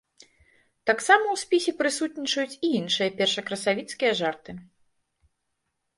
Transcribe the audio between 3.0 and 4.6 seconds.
першакрасавіцкія жарты.